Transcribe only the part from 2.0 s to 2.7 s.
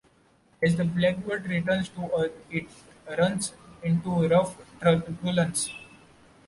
Earth, it